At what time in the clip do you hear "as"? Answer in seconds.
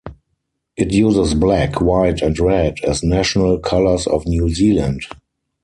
2.83-3.03